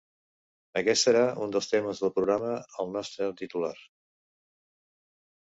Aquest 0.79 1.01
serà 1.07 1.21
un 1.43 1.53
dels 1.57 1.69
temes 1.73 2.01
del 2.05 2.13
programa, 2.15 2.55
el 2.85 2.91
nostre 2.97 3.29
titular. 3.43 3.73